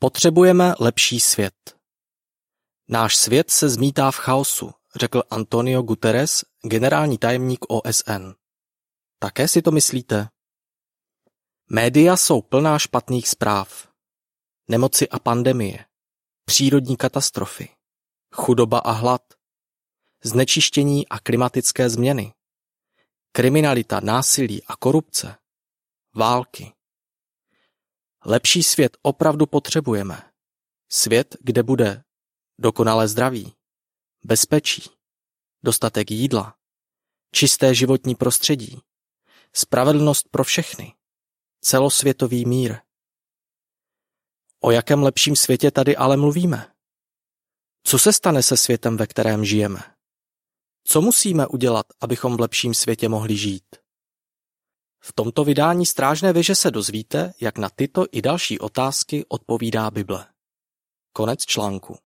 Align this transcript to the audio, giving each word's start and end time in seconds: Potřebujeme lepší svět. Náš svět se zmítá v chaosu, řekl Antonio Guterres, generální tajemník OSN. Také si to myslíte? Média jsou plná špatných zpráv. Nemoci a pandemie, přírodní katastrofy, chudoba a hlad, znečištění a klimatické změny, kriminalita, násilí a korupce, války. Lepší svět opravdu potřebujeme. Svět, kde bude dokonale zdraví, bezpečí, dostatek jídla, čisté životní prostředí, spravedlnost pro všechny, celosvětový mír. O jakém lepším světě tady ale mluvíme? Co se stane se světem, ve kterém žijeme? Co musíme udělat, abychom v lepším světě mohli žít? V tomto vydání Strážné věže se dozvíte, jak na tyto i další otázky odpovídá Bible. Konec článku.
Potřebujeme 0.00 0.74
lepší 0.80 1.20
svět. 1.20 1.54
Náš 2.88 3.16
svět 3.16 3.50
se 3.50 3.68
zmítá 3.68 4.10
v 4.10 4.16
chaosu, 4.16 4.70
řekl 4.96 5.22
Antonio 5.30 5.82
Guterres, 5.82 6.44
generální 6.62 7.18
tajemník 7.18 7.64
OSN. 7.68 8.32
Také 9.18 9.48
si 9.48 9.62
to 9.62 9.70
myslíte? 9.70 10.28
Média 11.70 12.16
jsou 12.16 12.42
plná 12.42 12.78
špatných 12.78 13.28
zpráv. 13.28 13.88
Nemoci 14.68 15.08
a 15.08 15.18
pandemie, 15.18 15.84
přírodní 16.44 16.96
katastrofy, 16.96 17.68
chudoba 18.34 18.78
a 18.78 18.90
hlad, 18.90 19.22
znečištění 20.24 21.08
a 21.08 21.18
klimatické 21.18 21.90
změny, 21.90 22.34
kriminalita, 23.32 24.00
násilí 24.00 24.64
a 24.64 24.76
korupce, 24.76 25.36
války. 26.14 26.77
Lepší 28.24 28.62
svět 28.62 28.96
opravdu 29.02 29.46
potřebujeme. 29.46 30.32
Svět, 30.88 31.36
kde 31.40 31.62
bude 31.62 32.04
dokonale 32.58 33.08
zdraví, 33.08 33.54
bezpečí, 34.24 34.82
dostatek 35.62 36.10
jídla, 36.10 36.56
čisté 37.32 37.74
životní 37.74 38.14
prostředí, 38.14 38.80
spravedlnost 39.52 40.28
pro 40.28 40.44
všechny, 40.44 40.94
celosvětový 41.60 42.44
mír. 42.46 42.76
O 44.60 44.70
jakém 44.70 45.02
lepším 45.02 45.36
světě 45.36 45.70
tady 45.70 45.96
ale 45.96 46.16
mluvíme? 46.16 46.74
Co 47.82 47.98
se 47.98 48.12
stane 48.12 48.42
se 48.42 48.56
světem, 48.56 48.96
ve 48.96 49.06
kterém 49.06 49.44
žijeme? 49.44 49.94
Co 50.84 51.00
musíme 51.00 51.46
udělat, 51.46 51.86
abychom 52.00 52.36
v 52.36 52.40
lepším 52.40 52.74
světě 52.74 53.08
mohli 53.08 53.36
žít? 53.36 53.76
V 55.08 55.12
tomto 55.12 55.44
vydání 55.44 55.86
Strážné 55.86 56.32
věže 56.32 56.54
se 56.54 56.70
dozvíte, 56.70 57.32
jak 57.40 57.58
na 57.58 57.68
tyto 57.68 58.06
i 58.12 58.22
další 58.22 58.58
otázky 58.58 59.24
odpovídá 59.28 59.90
Bible. 59.90 60.26
Konec 61.12 61.44
článku. 61.46 61.96